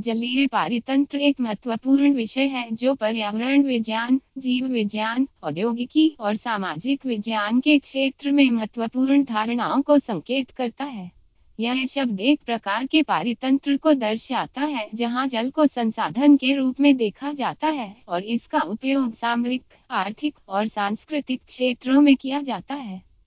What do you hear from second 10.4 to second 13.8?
करता है। यह शब्द एक प्रकार के पारितंत्र